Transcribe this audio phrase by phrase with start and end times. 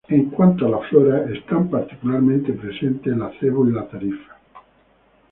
[0.09, 4.35] En cuanto a la flora son particularmente presente el acebo y la tarifa.